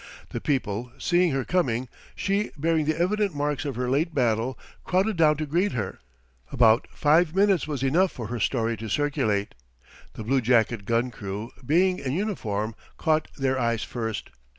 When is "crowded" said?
4.83-5.15